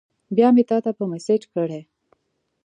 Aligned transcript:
بیا 0.35 0.47
مې 0.55 0.63
تاته 0.69 0.91
په 0.97 1.03
میسج 1.11 1.41
کړی 1.53 1.81